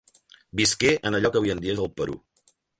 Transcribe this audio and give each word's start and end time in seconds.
Visqué 0.61 0.95
en 1.11 1.19
allò 1.19 1.33
que 1.37 1.41
avui 1.43 1.55
en 1.57 1.63
dia 1.67 1.77
és 1.77 1.85
el 1.87 1.95
Perú. 2.01 2.21